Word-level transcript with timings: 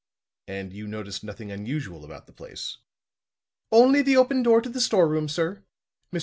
"And 0.47 0.73
you 0.73 0.87
noticed 0.87 1.23
nothing 1.23 1.51
unusual 1.51 2.03
about 2.03 2.25
the 2.25 2.33
place?" 2.33 2.79
"Only 3.71 4.01
the 4.01 4.17
open 4.17 4.41
door 4.41 4.59
to 4.59 4.67
the 4.69 4.81
store 4.81 5.07
room, 5.07 5.29
sir. 5.29 5.63
Mr. 6.11 6.19